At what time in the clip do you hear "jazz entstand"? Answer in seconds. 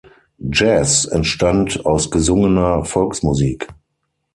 0.51-1.85